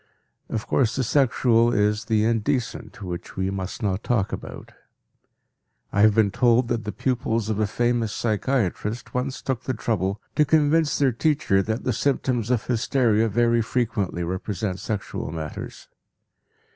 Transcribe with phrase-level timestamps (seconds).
[0.49, 4.71] Of course, the sexual is the indecent, which we must not talk about.
[5.93, 10.19] I have been told that the pupils of a famous psychiatrist once took the trouble
[10.37, 15.87] to convince their teacher that the symptoms of hysteria very frequently represent sexual matters.